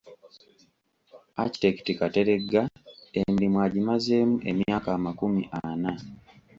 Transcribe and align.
Architect 1.43 1.85
Kateregga 1.99 2.61
emirimu 3.21 3.57
agimazeemu 3.67 4.35
emyaka 4.51 4.87
amakumi 4.97 5.41
ana. 5.65 5.91